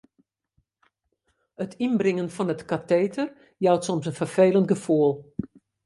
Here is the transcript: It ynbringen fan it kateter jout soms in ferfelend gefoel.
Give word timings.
It 1.65 1.71
ynbringen 1.85 2.33
fan 2.35 2.53
it 2.53 2.67
kateter 2.69 3.27
jout 3.63 3.83
soms 3.85 4.07
in 4.09 4.17
ferfelend 4.19 4.69
gefoel. 4.71 5.13